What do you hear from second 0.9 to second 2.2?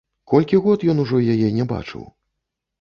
ён ужо яе не бачыў!